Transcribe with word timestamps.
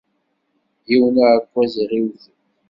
Yiwen 0.87 1.15
uεekkaz 1.21 1.73
i 1.83 1.83
ɣ-iwten. 1.89 2.35